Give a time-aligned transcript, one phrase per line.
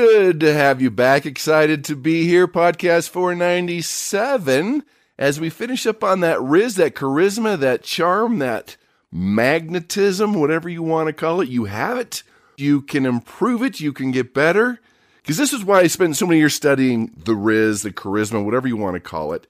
[0.00, 1.26] Good to have you back.
[1.26, 2.48] Excited to be here.
[2.48, 4.82] Podcast 497.
[5.18, 8.78] As we finish up on that rizz, that charisma, that charm, that
[9.12, 12.22] magnetism, whatever you want to call it, you have it.
[12.56, 13.80] You can improve it.
[13.80, 14.80] You can get better.
[15.18, 18.66] Because this is why I spent so many years studying the rizz, the charisma, whatever
[18.66, 19.46] you want to call it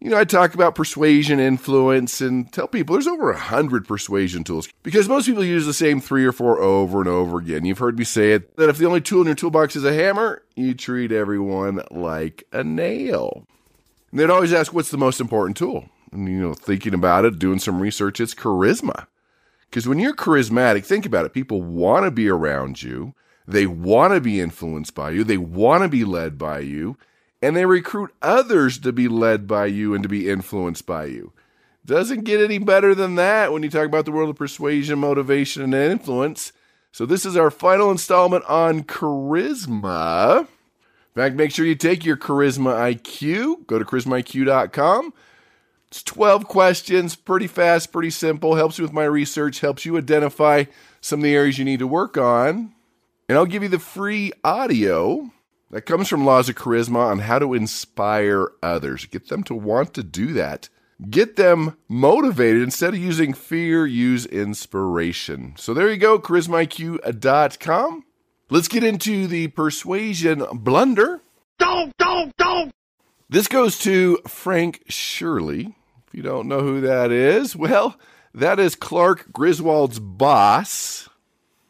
[0.00, 4.44] you know, I talk about persuasion, influence, and tell people there's over a hundred persuasion
[4.44, 7.66] tools because most people use the same three or four over and over again.
[7.66, 9.92] You've heard me say it that if the only tool in your toolbox is a
[9.92, 13.46] hammer, you treat everyone like a nail.
[14.10, 15.90] And they'd always ask, what's the most important tool?
[16.12, 19.06] And, you know, thinking about it, doing some research, it's charisma.
[19.68, 21.34] Because when you're charismatic, think about it.
[21.34, 23.14] People want to be around you.
[23.46, 25.24] They want to be influenced by you.
[25.24, 26.96] They want to be led by you
[27.42, 31.32] and they recruit others to be led by you and to be influenced by you.
[31.84, 35.62] Doesn't get any better than that when you talk about the world of persuasion, motivation,
[35.62, 36.52] and influence.
[36.92, 40.40] So, this is our final installment on charisma.
[40.40, 40.46] In
[41.14, 43.66] fact, make sure you take your Charisma IQ.
[43.66, 45.12] Go to charismaiq.com.
[45.88, 48.54] It's 12 questions, pretty fast, pretty simple.
[48.54, 50.64] Helps you with my research, helps you identify
[51.00, 52.72] some of the areas you need to work on.
[53.28, 55.32] And I'll give you the free audio
[55.70, 59.94] that comes from Laws of Charisma on how to inspire others, get them to want
[59.94, 60.68] to do that.
[61.08, 62.62] Get them motivated.
[62.62, 65.54] Instead of using fear, use inspiration.
[65.56, 68.04] So there you go, charismaiq.com.
[68.50, 71.22] Let's get into the persuasion blunder.
[71.58, 72.72] Don't, don't, don't.
[73.30, 75.74] This goes to Frank Shirley.
[76.06, 77.96] If you don't know who that is, well,
[78.34, 81.08] that is Clark Griswold's boss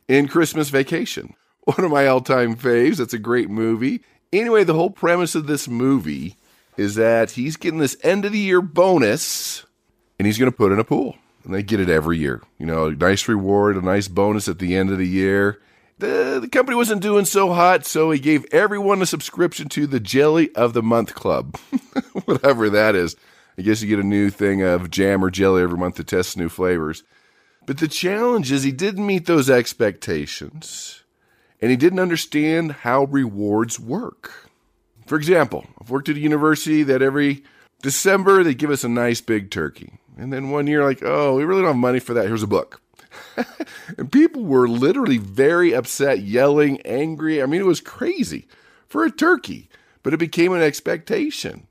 [0.09, 1.35] in Christmas Vacation
[1.65, 2.97] one of my all time faves.
[2.97, 4.03] That's a great movie.
[4.33, 6.37] Anyway, the whole premise of this movie
[6.77, 9.67] is that he's getting this end of the year bonus
[10.19, 11.17] and he's going to put in a pool.
[11.45, 12.43] And they get it every year.
[12.59, 15.61] You know, a nice reward, a nice bonus at the end of the year.
[15.99, 20.01] The, the company wasn't doing so hot, so he gave everyone a subscription to the
[20.01, 21.57] Jelly of the Month Club.
[22.25, 23.17] Whatever that is.
[23.59, 26.37] I guess you get a new thing of jam or jelly every month to test
[26.37, 27.03] new flavors.
[27.67, 31.05] But the challenge is he didn't meet those expectations
[31.61, 34.51] and he didn't understand how rewards work.
[35.07, 37.43] For example, I've worked at a university that every
[37.83, 39.95] December they give us a nice big turkey.
[40.17, 42.27] And then one year, like, oh, we really don't have money for that.
[42.27, 42.81] Here's a book.
[43.99, 47.43] and people were literally very upset, yelling, angry.
[47.43, 48.47] I mean, it was crazy
[48.87, 49.69] for a turkey,
[50.03, 51.67] but it became an expectation.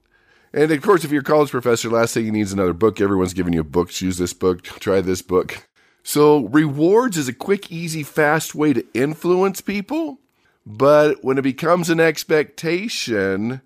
[0.52, 3.00] And of course, if you're a college professor, last thing you need is another book.
[3.00, 4.02] Everyone's giving you books.
[4.02, 4.64] Use this book.
[4.64, 5.68] Try this book.
[6.04, 10.20] So, rewards is a quick, easy, fast way to influence people.
[10.66, 13.62] But when it becomes an expectation,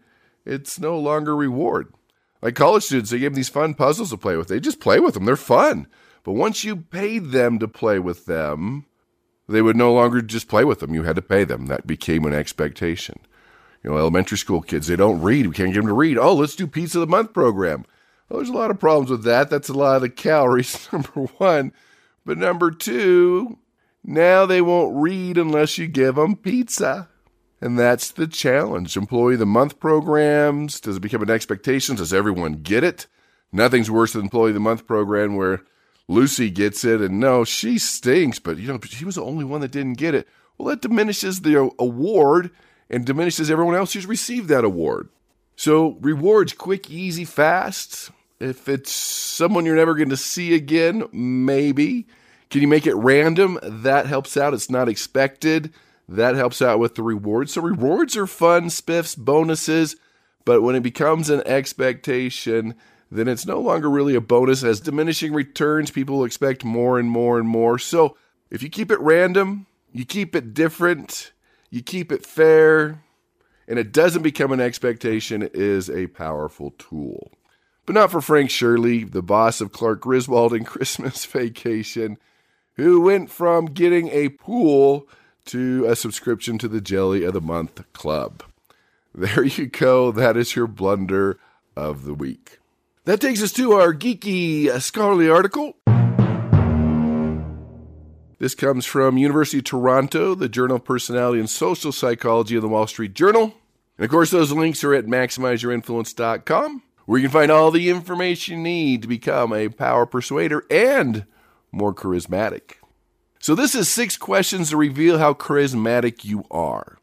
[0.46, 1.94] it's no longer reward.
[2.42, 4.48] Like college students, they give them these fun puzzles to play with.
[4.48, 5.88] They just play with them, they're fun.
[6.24, 8.86] But once you paid them to play with them,
[9.48, 10.94] they would no longer just play with them.
[10.94, 11.68] You had to pay them.
[11.68, 13.20] That became an expectation.
[13.84, 15.48] You know, elementary school kids, they don't read.
[15.48, 16.18] We can't get them to read.
[16.18, 17.86] Oh, let's do Pizza of the Month program.
[18.30, 19.50] Well, there's a lot of problems with that.
[19.50, 21.74] That's a lot of the calories, number one.
[22.26, 23.58] But number two,
[24.04, 27.10] now they won't read unless you give them pizza.
[27.62, 28.98] And that's the challenge.
[28.98, 30.82] Employee of the month programs.
[30.82, 31.96] Does it become an expectation?
[31.96, 33.08] Does everyone get it?
[33.52, 35.62] Nothing's worse than employee of the month program where
[36.08, 39.62] Lucy gets it and no, she stinks, but you know, she was the only one
[39.62, 40.28] that didn't get it.
[40.58, 42.52] Well, that diminishes the award
[42.90, 45.10] and diminishes everyone else who's received that award.
[45.56, 48.12] So rewards quick, easy, fast.
[48.40, 52.08] If it's someone you're never going to see again, maybe.
[52.50, 53.60] Can you make it random?
[53.64, 54.54] That helps out.
[54.54, 55.74] It's not expected.
[56.08, 57.54] That helps out with the rewards.
[57.54, 59.96] So rewards are fun, spiffs, bonuses,
[60.46, 62.76] but when it becomes an expectation,
[63.10, 64.64] then it's no longer really a bonus.
[64.64, 67.80] As diminishing returns, people expect more and more and more.
[67.80, 68.18] So
[68.52, 71.32] if you keep it random, you keep it different,
[71.70, 73.04] you keep it fair,
[73.68, 77.32] and it doesn't become an expectation, is a powerful tool
[77.86, 82.18] but not for Frank Shirley, the boss of Clark Griswold in Christmas Vacation,
[82.76, 85.08] who went from getting a pool
[85.46, 88.44] to a subscription to the Jelly of the Month Club.
[89.14, 90.12] There you go.
[90.12, 91.40] That is your blunder
[91.76, 92.60] of the week.
[93.06, 95.76] That takes us to our geeky uh, scholarly article.
[98.40, 102.68] This comes from University of Toronto, the Journal of Personality and Social Psychology of the
[102.68, 103.54] Wall Street Journal.
[103.98, 108.58] And of course, those links are at maximizeyourinfluence.com, where you can find all the information
[108.58, 111.26] you need to become a power persuader and
[111.72, 112.74] more charismatic.
[113.40, 116.98] So, this is six questions to reveal how charismatic you are.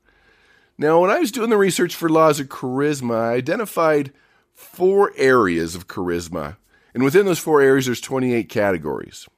[0.78, 4.12] Now, when I was doing the research for Laws of Charisma, I identified
[4.54, 6.56] four areas of charisma.
[6.94, 9.28] And within those four areas, there's 28 categories.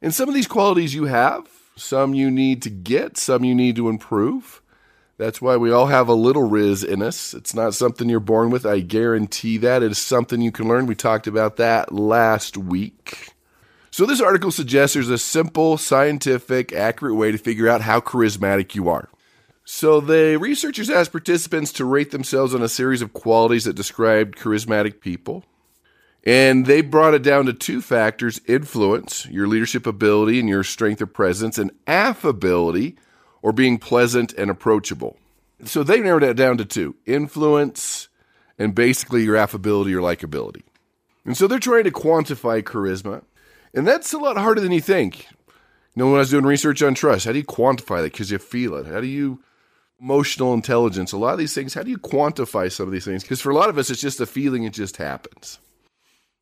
[0.00, 3.76] And some of these qualities you have, some you need to get, some you need
[3.76, 4.62] to improve.
[5.16, 7.34] That's why we all have a little Rizz in us.
[7.34, 8.66] It's not something you're born with.
[8.66, 9.82] I guarantee that.
[9.82, 10.86] It is something you can learn.
[10.86, 13.32] We talked about that last week.
[13.92, 18.74] So, this article suggests there's a simple, scientific, accurate way to figure out how charismatic
[18.74, 19.08] you are.
[19.64, 24.36] So, the researchers asked participants to rate themselves on a series of qualities that described
[24.36, 25.44] charismatic people.
[26.26, 31.00] And they brought it down to two factors influence, your leadership ability and your strength
[31.00, 32.96] of presence, and affability,
[33.44, 35.18] or being pleasant and approachable.
[35.66, 38.08] So they narrowed it down to two influence
[38.58, 40.62] and basically your affability or likability.
[41.26, 43.22] And so they're trying to quantify charisma.
[43.74, 45.28] And that's a lot harder than you think.
[45.30, 45.44] You
[45.96, 48.12] know, when I was doing research on trust, how do you quantify that?
[48.12, 48.86] Because you feel it.
[48.86, 49.42] How do you
[50.00, 51.12] emotional intelligence?
[51.12, 53.24] A lot of these things, how do you quantify some of these things?
[53.24, 55.58] Because for a lot of us, it's just a feeling, it just happens.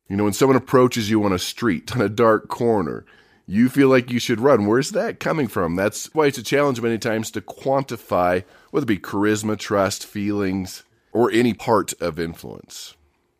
[0.07, 3.05] You know, when someone approaches you on a street, on a dark corner,
[3.45, 4.65] you feel like you should run.
[4.65, 5.75] Where's that coming from?
[5.75, 10.83] That's why it's a challenge many times to quantify whether it be charisma, trust, feelings,
[11.11, 12.95] or any part of influence.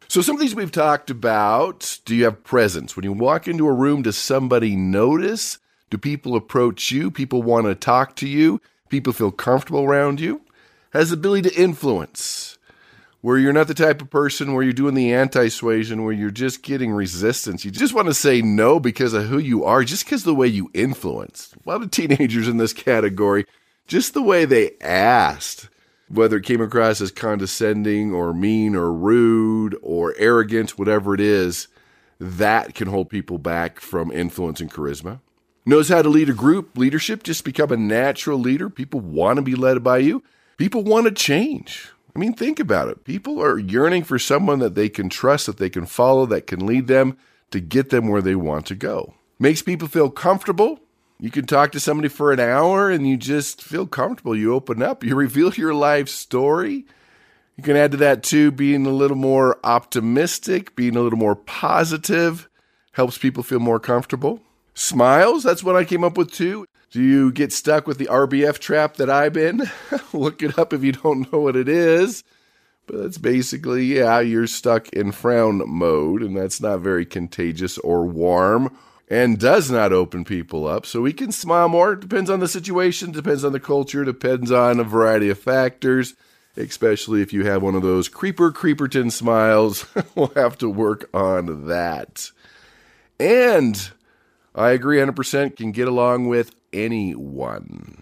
[0.07, 1.99] So, some of these we've talked about.
[2.05, 2.95] Do you have presence?
[2.95, 5.57] When you walk into a room, does somebody notice?
[5.89, 7.09] Do people approach you?
[7.09, 8.61] People want to talk to you?
[8.89, 10.41] People feel comfortable around you?
[10.91, 12.59] Has the ability to influence,
[13.23, 16.29] where you're not the type of person where you're doing the anti suasion, where you're
[16.29, 17.63] just getting resistance.
[17.63, 20.35] You just want to say no because of who you are, just because of the
[20.35, 21.55] way you influence.
[21.65, 23.45] A lot of teenagers in this category,
[23.87, 25.69] just the way they asked
[26.09, 31.69] whether it came across as condescending or mean or rude or arrogant, whatever it is,
[32.19, 35.21] that can hold people back from influence and charisma.
[35.65, 38.69] Knows how to lead a group, leadership, just become a natural leader.
[38.69, 40.21] People want to be led by you.
[40.57, 41.92] People want to change.
[42.15, 43.03] I mean, think about it.
[43.03, 46.65] People are yearning for someone that they can trust, that they can follow, that can
[46.65, 47.17] lead them
[47.51, 49.13] to get them where they want to go.
[49.39, 50.79] Makes people feel comfortable
[51.23, 54.35] you can talk to somebody for an hour and you just feel comfortable.
[54.35, 56.85] You open up, you reveal your life story.
[57.55, 61.37] You can add to that too being a little more optimistic, being a little more
[61.37, 62.49] positive,
[62.91, 64.41] helps people feel more comfortable.
[64.73, 66.65] Smiles, that's what I came up with too.
[66.93, 69.63] Do you get stuck with the RBF trap that I've been?
[70.13, 72.23] Look it up if you don't know what it is.
[72.85, 78.05] But that's basically, yeah, you're stuck in frown mode, and that's not very contagious or
[78.05, 78.77] warm
[79.09, 80.85] and does not open people up.
[80.85, 81.93] So we can smile more.
[81.93, 86.13] It depends on the situation, depends on the culture, depends on a variety of factors,
[86.55, 89.87] especially if you have one of those creeper creeperton smiles.
[90.15, 92.29] we'll have to work on that.
[93.19, 93.89] And
[94.53, 98.01] I agree 100% can get along with anyone.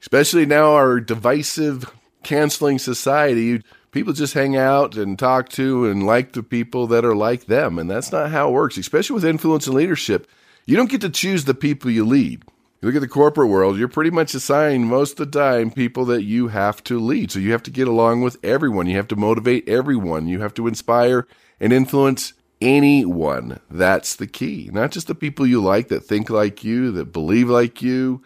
[0.00, 6.32] Especially now our divisive canceling society people just hang out and talk to and like
[6.32, 7.78] the people that are like them.
[7.78, 10.28] And that's not how it works, especially with influence and leadership.
[10.66, 12.44] You don't get to choose the people you lead.
[12.80, 16.04] You look at the corporate world, you're pretty much assigned most of the time people
[16.06, 17.32] that you have to lead.
[17.32, 18.86] So you have to get along with everyone.
[18.86, 20.28] You have to motivate everyone.
[20.28, 21.26] You have to inspire
[21.58, 23.60] and influence anyone.
[23.70, 24.70] That's the key.
[24.72, 28.22] Not just the people you like that think like you, that believe like you,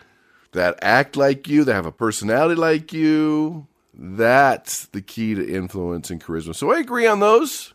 [0.53, 6.11] that act like you, that have a personality like you, that's the key to influence
[6.11, 6.55] and charisma.
[6.55, 7.75] So I agree on those.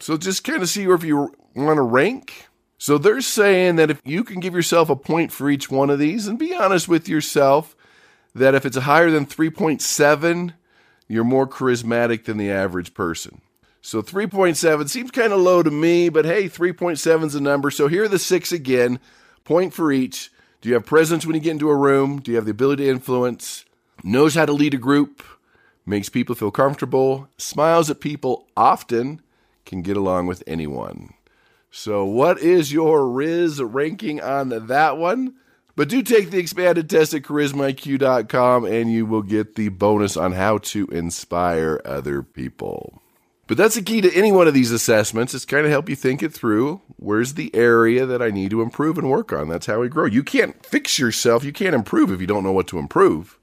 [0.00, 2.46] So just kind of see where if you want to rank.
[2.78, 5.98] So they're saying that if you can give yourself a point for each one of
[5.98, 7.76] these and be honest with yourself,
[8.34, 10.52] that if it's higher than 3.7,
[11.08, 13.40] you're more charismatic than the average person.
[13.84, 17.70] So 3.7 seems kind of low to me, but hey, 3.7 is a number.
[17.70, 18.98] So here are the six again,
[19.44, 20.32] point for each.
[20.62, 22.18] Do you have presence when you get into a room?
[22.22, 23.66] Do you have the ability to influence?
[24.02, 25.22] Knows how to lead a group?
[25.84, 29.20] makes people feel comfortable, smiles at people often,
[29.66, 31.12] can get along with anyone.
[31.70, 35.34] So, what is your Rizz ranking on that one?
[35.76, 40.32] But do take the expanded test at charismaiq.com and you will get the bonus on
[40.32, 43.02] how to inspire other people.
[43.46, 45.96] But that's the key to any one of these assessments is kind of help you
[45.96, 46.80] think it through.
[46.96, 49.48] Where's the area that I need to improve and work on?
[49.48, 50.06] That's how we grow.
[50.06, 51.44] You can't fix yourself.
[51.44, 53.38] You can't improve if you don't know what to improve.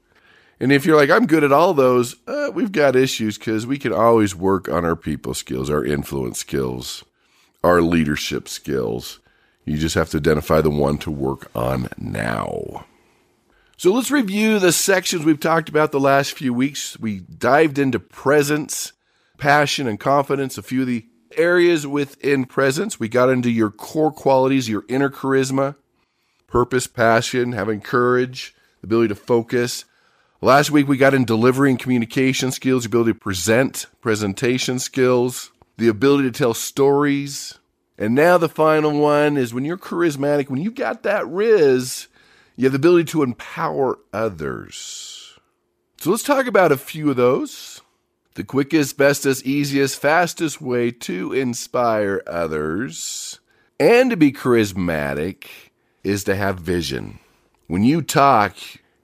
[0.58, 3.78] And if you're like, I'm good at all those, uh, we've got issues because we
[3.78, 7.04] can always work on our people skills, our influence skills,
[7.64, 9.20] our leadership skills.
[9.64, 12.86] You just have to identify the one to work on now.
[13.76, 16.98] So let's review the sections we've talked about the last few weeks.
[16.98, 18.92] We dived into presence,
[19.42, 21.04] passion, and confidence, a few of the
[21.36, 23.00] areas within presence.
[23.00, 25.74] We got into your core qualities, your inner charisma,
[26.46, 29.84] purpose, passion, having courage, the ability to focus.
[30.40, 36.30] Last week we got in delivering communication skills, ability to present, presentation skills, the ability
[36.30, 37.58] to tell stories.
[37.98, 42.06] And now the final one is when you're charismatic, when you've got that rizz,
[42.54, 45.36] you have the ability to empower others.
[45.96, 47.71] So let's talk about a few of those.
[48.34, 53.40] The quickest, bestest, easiest, fastest way to inspire others
[53.78, 55.46] and to be charismatic
[56.02, 57.18] is to have vision.
[57.66, 58.56] When you talk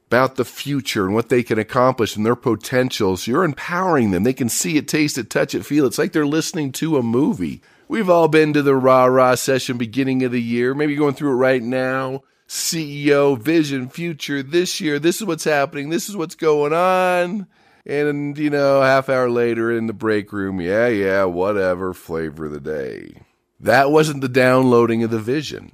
[0.06, 4.22] about the future and what they can accomplish and their potentials, you're empowering them.
[4.22, 5.88] They can see it, taste it, touch it, feel it.
[5.88, 7.60] It's like they're listening to a movie.
[7.86, 10.74] We've all been to the rah rah session beginning of the year.
[10.74, 12.22] Maybe you're going through it right now.
[12.48, 17.46] CEO, vision, future, this year, this is what's happening, this is what's going on.
[17.88, 22.52] And, you know, half hour later in the break room, yeah, yeah, whatever, flavor of
[22.52, 23.22] the day.
[23.58, 25.72] That wasn't the downloading of the vision.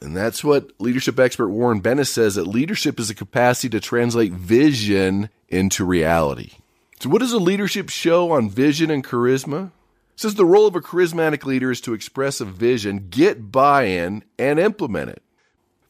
[0.00, 4.32] And that's what leadership expert Warren Bennis says that leadership is the capacity to translate
[4.32, 6.52] vision into reality.
[7.00, 9.66] So, what does a leadership show on vision and charisma?
[9.66, 13.84] It says the role of a charismatic leader is to express a vision, get buy
[13.84, 15.22] in, and implement it.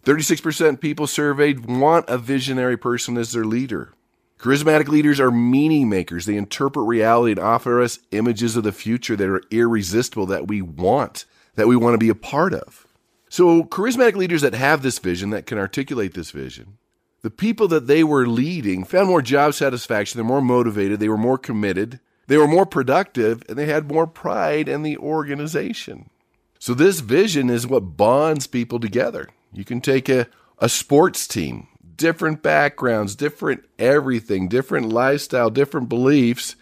[0.04, 3.92] 36% people surveyed want a visionary person as their leader.
[4.38, 6.26] Charismatic leaders are meaning makers.
[6.26, 10.60] They interpret reality and offer us images of the future that are irresistible, that we
[10.60, 11.24] want,
[11.54, 12.86] that we want to be a part of.
[13.28, 16.78] So, charismatic leaders that have this vision, that can articulate this vision,
[17.22, 21.16] the people that they were leading found more job satisfaction, they're more motivated, they were
[21.16, 26.10] more committed, they were more productive, and they had more pride in the organization.
[26.58, 29.28] So, this vision is what bonds people together.
[29.52, 30.28] You can take a,
[30.58, 36.56] a sports team, different backgrounds, different everything, different lifestyle, different beliefs,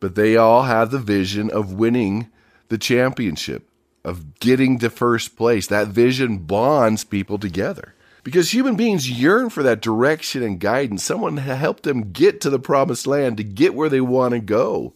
[0.00, 2.28] but they all have the vision of winning
[2.68, 3.68] the championship,
[4.04, 5.66] of getting to first place.
[5.66, 7.94] That vision bonds people together
[8.26, 12.50] because human beings yearn for that direction and guidance, someone to help them get to
[12.50, 14.94] the promised land, to get where they want to go.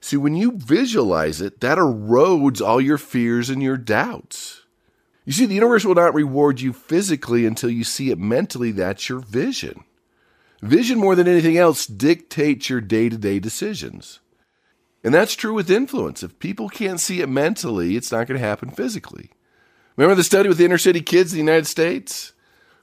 [0.00, 4.59] See, when you visualize it, that erodes all your fears and your doubts.
[5.24, 8.70] You see, the universe will not reward you physically until you see it mentally.
[8.72, 9.84] That's your vision.
[10.62, 14.20] Vision, more than anything else, dictates your day to day decisions.
[15.02, 16.22] And that's true with influence.
[16.22, 19.30] If people can't see it mentally, it's not going to happen physically.
[19.96, 22.32] Remember the study with the inner city kids in the United States?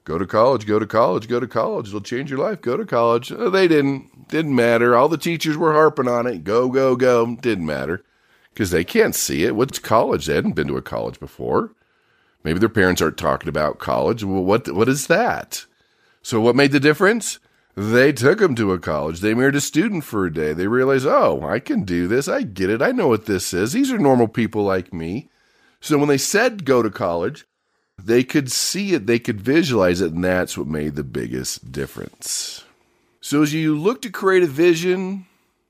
[0.03, 1.89] Go to college, go to college, go to college.
[1.89, 2.61] It'll change your life.
[2.61, 3.31] Go to college.
[3.31, 4.29] Oh, they didn't.
[4.29, 4.95] Didn't matter.
[4.95, 6.43] All the teachers were harping on it.
[6.43, 7.35] Go, go, go.
[7.35, 8.03] Didn't matter
[8.53, 9.55] because they can't see it.
[9.55, 10.25] What's college?
[10.25, 11.73] They hadn't been to a college before.
[12.43, 14.23] Maybe their parents aren't talking about college.
[14.23, 15.65] Well, what what is that?
[16.21, 17.39] So what made the difference?
[17.75, 19.19] They took them to a college.
[19.19, 20.53] They married a student for a day.
[20.53, 22.27] They realized, oh, I can do this.
[22.27, 22.81] I get it.
[22.81, 23.73] I know what this is.
[23.73, 25.29] These are normal people like me.
[25.79, 27.45] So when they said go to college,
[27.97, 32.63] they could see it, they could visualize it, and that's what made the biggest difference.
[33.21, 35.25] So as you look to create a vision,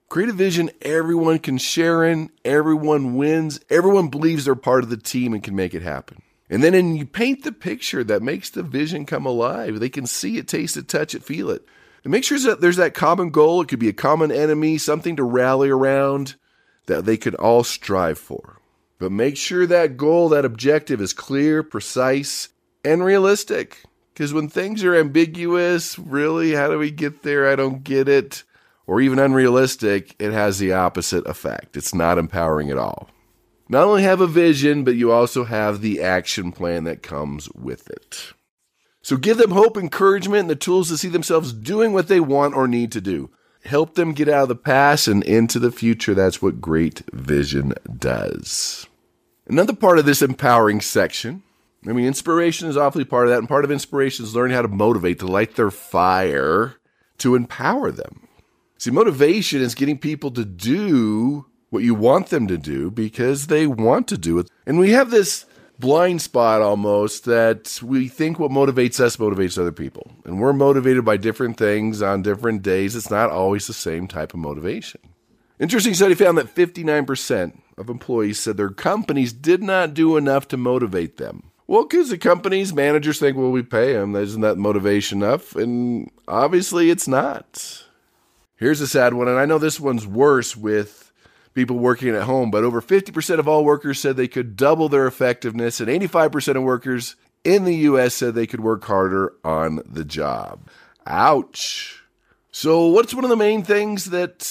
[0.10, 4.98] create a vision everyone can share in, everyone wins, everyone believes they're part of the
[4.98, 6.22] team and can make it happen.
[6.50, 9.80] And then and you paint the picture that makes the vision come alive.
[9.80, 11.66] They can see it, taste it, touch it, feel it.
[12.04, 13.62] And make sure that there's that common goal.
[13.62, 16.36] It could be a common enemy, something to rally around
[16.86, 18.62] that they could all strive for.
[18.98, 22.50] But make sure that goal, that objective is clear, precise,
[22.84, 23.84] and realistic.
[24.14, 27.48] Because when things are ambiguous, really, how do we get there?
[27.48, 28.44] I don't get it.
[28.88, 31.76] Or even unrealistic, it has the opposite effect.
[31.76, 33.10] It's not empowering at all
[33.70, 37.90] not only have a vision, but you also have the action plan that comes with
[37.90, 38.34] it.
[39.02, 42.56] So give them hope, encouragement, and the tools to see themselves doing what they want
[42.56, 43.30] or need to do.
[43.64, 46.14] Help them get out of the past and into the future.
[46.14, 48.88] That's what great vision does.
[49.48, 51.44] Another part of this empowering section,
[51.88, 54.62] I mean, inspiration is awfully part of that, and part of inspiration is learning how
[54.62, 56.76] to motivate, to light their fire,
[57.20, 58.28] to empower them.
[58.78, 63.68] See, motivation is getting people to do what you want them to do because they
[63.68, 64.50] want to do it.
[64.66, 65.46] And we have this
[65.80, 70.12] blind spot almost that we think what motivates us motivates other people.
[70.26, 72.96] And we're motivated by different things on different days.
[72.96, 75.02] It's not always the same type of motivation.
[75.60, 80.58] Interesting study found that 59% of employees said their companies did not do enough to
[80.58, 81.52] motivate them.
[81.66, 84.16] Well, because the companies, managers think, well, we pay them.
[84.16, 85.56] Isn't that motivation enough?
[85.56, 87.84] And obviously it's not.
[88.56, 91.07] Here's a sad one, and I know this one's worse with
[91.58, 95.08] people working at home, but over 50% of all workers said they could double their
[95.08, 100.06] effectiveness, and 85% of workers in the US said they could work harder on the
[100.06, 100.70] job.
[101.08, 102.04] Ouch.
[102.52, 104.48] So, what's one of the main things that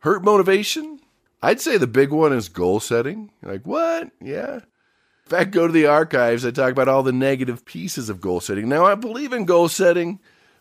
[0.00, 0.98] hurt motivation?
[1.40, 3.30] I'd say the big one is goal setting.
[3.40, 4.10] Like, what?
[4.20, 4.56] Yeah.
[4.56, 6.44] In fact, go to the archives.
[6.44, 8.68] I talk about all the negative pieces of goal setting.
[8.68, 10.18] Now, I believe in goal setting,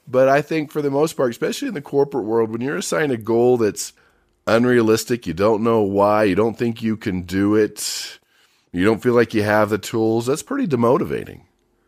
[0.08, 3.12] but I think for the most part, especially in the corporate world, when you're assigned
[3.12, 3.94] a goal that's
[4.48, 8.20] unrealistic, you don't know why, you don't think you can do it,
[8.72, 11.42] you don't feel like you have the tools, that's pretty demotivating.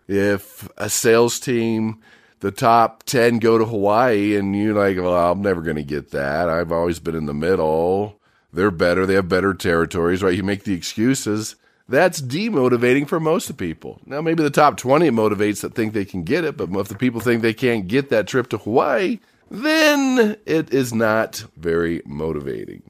[0.07, 2.01] If a sales team,
[2.41, 6.11] the top 10 go to Hawaii and you're like, well, I'm never going to get
[6.11, 6.49] that.
[6.49, 8.19] I've always been in the middle.
[8.51, 9.05] They're better.
[9.05, 10.35] They have better territories, right?
[10.35, 11.55] You make the excuses.
[11.87, 14.01] That's demotivating for most of people.
[14.05, 16.95] Now, maybe the top 20 motivates that think they can get it, but if the
[16.95, 19.19] people think they can't get that trip to Hawaii,
[19.53, 22.81] then it is not very motivating.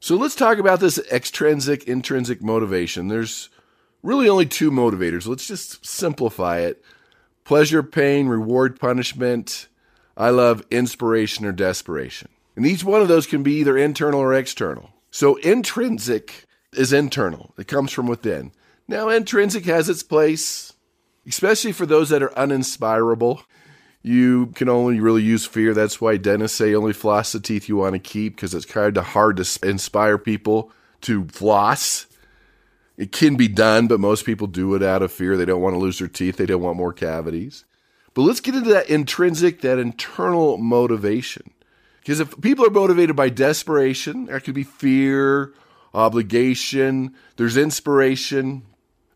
[0.00, 3.06] So let's talk about this extrinsic, intrinsic motivation.
[3.06, 3.50] There's
[4.02, 5.28] really only two motivators.
[5.28, 6.82] Let's just simplify it
[7.44, 9.68] pleasure, pain, reward, punishment.
[10.16, 12.30] I love inspiration or desperation.
[12.56, 14.90] And each one of those can be either internal or external.
[15.10, 18.50] So intrinsic is internal, it comes from within.
[18.88, 20.72] Now, intrinsic has its place,
[21.26, 23.44] especially for those that are uninspirable.
[24.06, 25.72] You can only really use fear.
[25.72, 28.94] That's why dentists say only floss the teeth you want to keep because it's kind
[28.98, 30.70] of hard to inspire people
[31.00, 32.06] to floss.
[32.98, 35.38] It can be done, but most people do it out of fear.
[35.38, 37.64] They don't want to lose their teeth, they don't want more cavities.
[38.12, 41.50] But let's get into that intrinsic, that internal motivation.
[42.00, 45.54] Because if people are motivated by desperation, that could be fear,
[45.94, 48.64] obligation, there's inspiration,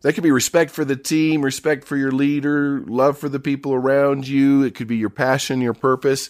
[0.01, 3.73] that could be respect for the team, respect for your leader, love for the people
[3.73, 4.63] around you.
[4.63, 6.29] It could be your passion, your purpose.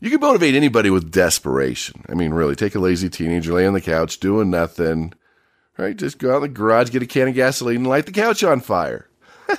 [0.00, 2.04] You can motivate anybody with desperation.
[2.08, 5.14] I mean, really, take a lazy teenager, lay on the couch, doing nothing,
[5.78, 5.96] right?
[5.96, 8.44] Just go out in the garage, get a can of gasoline, and light the couch
[8.44, 9.08] on fire.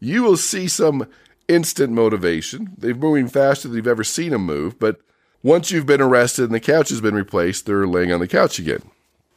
[0.00, 1.06] you will see some
[1.48, 2.72] instant motivation.
[2.78, 5.00] They're moving faster than you've ever seen them move, but
[5.42, 8.58] once you've been arrested and the couch has been replaced, they're laying on the couch
[8.58, 8.90] again.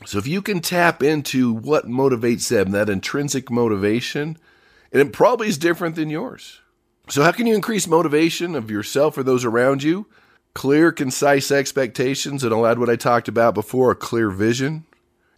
[0.05, 4.37] So if you can tap into what motivates them, that intrinsic motivation,
[4.91, 6.61] and it probably is different than yours.
[7.09, 10.07] So how can you increase motivation of yourself or those around you?
[10.53, 14.85] Clear, concise expectations, and I'll add what I talked about before, a clear vision.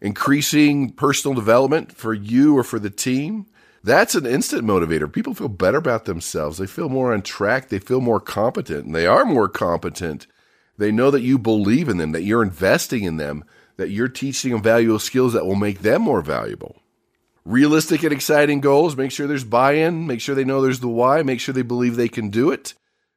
[0.02, 3.46] Increasing personal development for you or for the team.
[3.84, 5.12] That's an instant motivator.
[5.12, 6.58] People feel better about themselves.
[6.58, 7.70] They feel more on track.
[7.70, 10.28] They feel more competent, and they are more competent.
[10.78, 13.44] They know that you believe in them, that you're investing in them
[13.80, 16.82] that you're teaching them valuable skills that will make them more valuable.
[17.46, 20.90] Realistic and exciting goals, make sure there's buy in, make sure they know there's the
[20.90, 22.74] why, make sure they believe they can do it.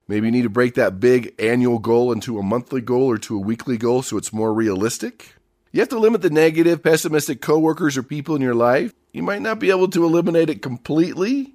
[0.07, 3.37] Maybe you need to break that big annual goal into a monthly goal or to
[3.37, 5.35] a weekly goal so it's more realistic.
[5.72, 8.94] You have to limit the negative, pessimistic coworkers or people in your life.
[9.12, 11.55] You might not be able to eliminate it completely,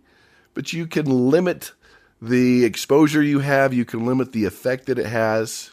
[0.53, 1.71] but you can limit
[2.21, 5.71] the exposure you have, you can limit the effect that it has.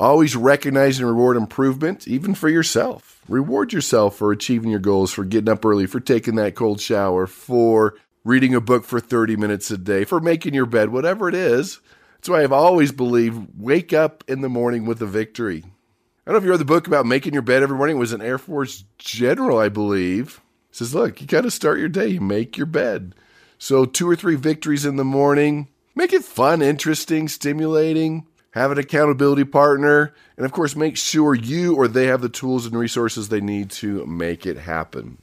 [0.00, 3.20] Always recognize and reward improvement, even for yourself.
[3.28, 7.26] Reward yourself for achieving your goals, for getting up early, for taking that cold shower,
[7.26, 11.34] for reading a book for 30 minutes a day, for making your bed, whatever it
[11.34, 11.80] is.
[12.14, 15.64] That's why I've always believed wake up in the morning with a victory.
[15.64, 17.96] I don't know if you read the book about making your bed every morning.
[17.96, 20.40] It was an Air Force general, I believe.
[20.70, 22.06] It says, look, you got to start your day.
[22.06, 23.16] You make your bed.
[23.58, 25.68] So, two or three victories in the morning.
[25.96, 31.76] Make it fun, interesting, stimulating have an accountability partner, and of course, make sure you
[31.76, 35.18] or they have the tools and resources they need to make it happen.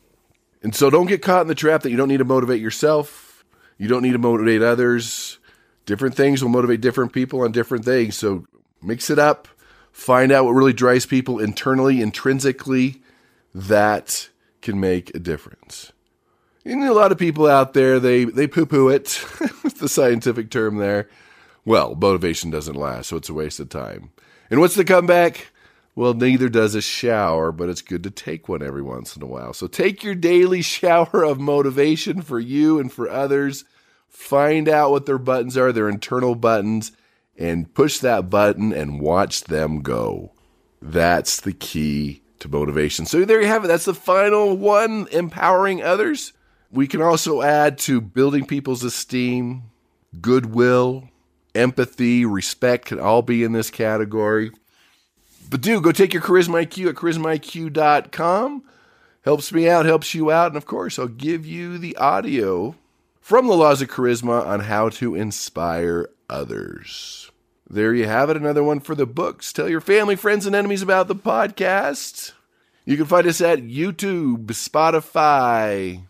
[0.62, 3.46] And so don't get caught in the trap that you don't need to motivate yourself,
[3.78, 5.40] you don't need to motivate others.
[5.86, 8.16] Different things will motivate different people on different things.
[8.16, 8.48] So
[8.82, 9.48] mix it up,
[9.92, 13.04] find out what really drives people internally, intrinsically,
[13.54, 14.30] that
[14.62, 15.92] can make a difference.
[16.64, 19.06] You a lot of people out there, they, they poo poo it,
[19.78, 21.08] the scientific term there.
[21.66, 24.12] Well, motivation doesn't last, so it's a waste of time.
[24.52, 25.48] And what's the comeback?
[25.96, 29.28] Well, neither does a shower, but it's good to take one every once in a
[29.28, 29.54] while.
[29.54, 33.66] So take your daily shower of motivation for you and for others.
[34.10, 36.92] Find out what their buttons are, their internal buttons,
[37.38, 40.34] and push that button and watch them go.
[40.82, 43.06] That's the key to motivation.
[43.06, 43.68] So there you have it.
[43.68, 46.34] That's the final one empowering others.
[46.70, 49.64] We can also add to building people's esteem,
[50.22, 51.10] goodwill,
[51.56, 54.52] empathy, respect can all be in this category.
[55.50, 58.64] But do go take your Charisma IQ at charismaiq.com.
[59.24, 60.48] Helps me out, helps you out.
[60.48, 62.76] And of course, I'll give you the audio
[63.22, 67.32] from the Laws of Charisma on how to inspire others.
[67.68, 69.52] There you have it, another one for the books.
[69.52, 72.34] Tell your family, friends, and enemies about the podcast.
[72.86, 76.04] You can find us at YouTube, Spotify,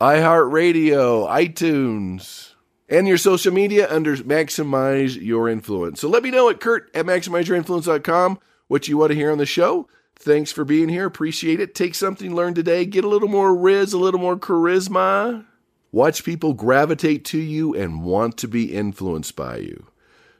[0.00, 2.51] iHeartRadio, iTunes,
[2.92, 5.98] and your social media under Maximize Your Influence.
[6.00, 9.46] So let me know at Kurt at MaximizeYourInfluence.com what you want to hear on the
[9.46, 9.88] show.
[10.14, 11.06] Thanks for being here.
[11.06, 11.74] Appreciate it.
[11.74, 12.84] Take something learned today.
[12.84, 15.46] Get a little more rizz, a little more charisma.
[15.90, 19.86] Watch people gravitate to you and want to be influenced by you.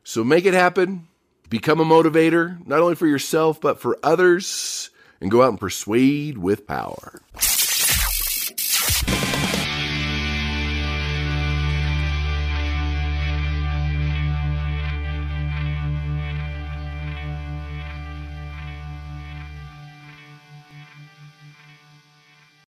[0.05, 1.09] So make it happen.
[1.49, 6.39] Become a motivator, not only for yourself, but for others, and go out and persuade
[6.39, 7.23] with power.